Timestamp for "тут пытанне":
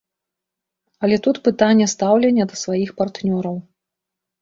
1.27-1.85